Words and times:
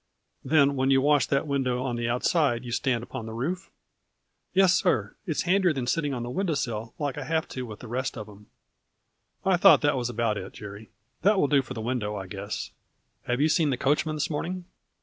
"Then 0.53 0.75
when 0.75 0.89
you 0.89 0.99
wash 0.99 1.27
that 1.27 1.45
window 1.45 1.83
on 1.83 1.95
the 1.95 2.09
outside 2.09 2.65
you 2.65 2.71
stand 2.71 3.03
upon 3.03 3.27
the 3.27 3.35
roof?"" 3.35 3.69
Yes, 4.55 4.73
sir, 4.73 5.15
it's 5.27 5.43
handier 5.43 5.73
than 5.73 5.85
sitting 5.85 6.11
on 6.11 6.23
the 6.23 6.29
window 6.31 6.55
sill, 6.55 6.95
like 6.97 7.19
I 7.19 7.23
have 7.23 7.47
to 7.49 7.67
with 7.67 7.81
the 7.81 7.87
rest 7.87 8.17
of 8.17 8.25
them."" 8.25 8.47
I 9.45 9.57
thought 9.57 9.81
that 9.81 9.95
was 9.95 10.09
about 10.09 10.39
it, 10.39 10.53
Jerry. 10.53 10.89
That 11.21 11.37
will 11.39 11.47
do 11.47 11.61
for 11.61 11.75
the 11.75 11.81
window, 11.81 12.15
I 12.15 12.25
guess. 12.25 12.71
Have 13.27 13.39
you 13.39 13.47
seen 13.47 13.69
the 13.69 13.77
coachman 13.77 14.15
this 14.15 14.27
morning 14.31 14.65